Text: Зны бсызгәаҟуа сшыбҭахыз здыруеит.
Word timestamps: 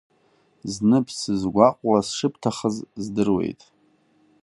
Зны 0.73 0.97
бсызгәаҟуа 1.05 1.97
сшыбҭахыз 2.07 2.75
здыруеит. 3.03 3.61